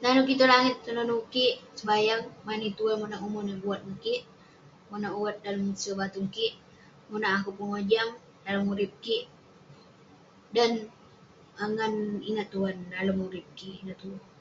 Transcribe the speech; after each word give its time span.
Nanouk 0.00 0.26
kik 0.28 0.38
tong 0.40 0.50
langit 0.54 0.76
tenonu 0.84 1.16
kik, 1.34 1.54
sebayang, 1.78 2.24
mani 2.46 2.68
Tuan 2.78 2.96
monak 3.00 3.24
umon 3.28 3.48
yah 3.50 3.58
buat 3.64 3.80
ngan 3.82 3.98
kik, 4.04 4.22
monak 4.90 5.14
wat 5.22 5.36
dalem 5.44 5.64
use 5.74 5.90
batung 6.00 6.28
kik, 6.36 6.52
monak 7.10 7.34
akouk 7.36 7.56
pengojam 7.58 8.08
dalem 8.44 8.64
urip 8.72 8.92
kik, 9.04 9.24
dan- 10.56 10.86
ngan 11.74 11.92
ingat 12.30 12.48
Tuan 12.52 12.76
dalem 12.94 13.18
urip 13.26 13.46
kik. 13.58 13.78
Ineh 13.82 13.96
tue. 14.00 14.16